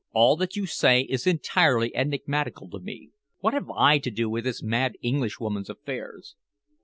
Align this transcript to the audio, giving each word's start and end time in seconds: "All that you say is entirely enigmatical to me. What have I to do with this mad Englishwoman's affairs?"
"All 0.13 0.35
that 0.37 0.55
you 0.55 0.65
say 0.65 1.01
is 1.01 1.27
entirely 1.27 1.95
enigmatical 1.95 2.67
to 2.71 2.79
me. 2.79 3.11
What 3.37 3.53
have 3.53 3.69
I 3.69 3.99
to 3.99 4.09
do 4.09 4.31
with 4.31 4.45
this 4.45 4.63
mad 4.63 4.97
Englishwoman's 5.03 5.69
affairs?" 5.69 6.33